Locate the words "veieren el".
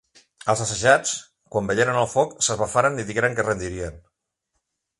1.71-2.09